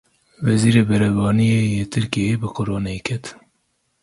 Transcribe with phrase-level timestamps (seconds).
[0.45, 3.23] Wezîrê Berevaniyê yê Tirkiyeyê bi Coronayê ket.